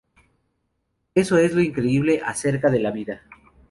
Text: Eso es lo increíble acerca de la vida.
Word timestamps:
Eso 1.13 1.37
es 1.37 1.53
lo 1.53 1.61
increíble 1.61 2.23
acerca 2.25 2.71
de 2.71 2.79
la 2.79 2.89
vida. 2.89 3.21